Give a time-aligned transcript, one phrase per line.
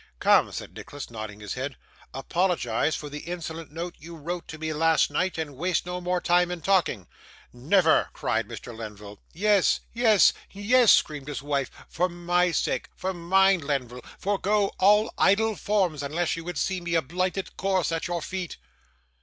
[0.17, 1.77] 'Come,' said Nicholas, nodding his head,
[2.11, 6.19] 'apologise for the insolent note you wrote to me last night, and waste no more
[6.19, 7.05] time in talking.'
[7.53, 8.75] 'Never!' cried Mr.
[8.75, 9.19] Lenville.
[9.31, 11.69] 'Yes yes yes!' screamed his wife.
[11.87, 16.95] 'For my sake for mine, Lenville forego all idle forms, unless you would see me
[16.95, 18.57] a blighted corse at your feet.